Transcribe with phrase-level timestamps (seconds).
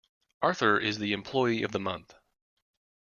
[0.41, 2.15] Arthur is the employee of the month.